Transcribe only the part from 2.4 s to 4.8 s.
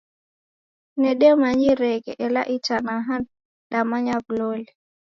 itanaha damanya w'uloli.